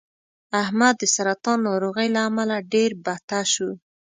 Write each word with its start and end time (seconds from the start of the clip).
احمد 0.61 0.95
د 0.99 1.03
سرطان 1.15 1.57
ناروغۍ 1.67 2.07
له 2.15 2.21
امله 2.29 2.57
ډېر 2.73 2.91
بته 3.05 3.39
شو 3.53 3.69